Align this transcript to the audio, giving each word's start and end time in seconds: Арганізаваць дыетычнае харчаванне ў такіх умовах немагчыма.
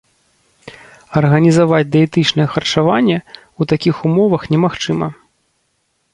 Арганізаваць 1.19 1.83
дыетычнае 1.97 2.47
харчаванне 2.55 3.19
ў 3.19 3.75
такіх 3.75 3.95
умовах 4.11 4.41
немагчыма. 4.57 5.07